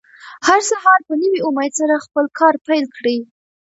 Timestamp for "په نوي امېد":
1.07-1.71